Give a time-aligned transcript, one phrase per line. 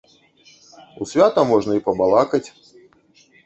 [1.05, 2.45] У свята можна і пабалакаць.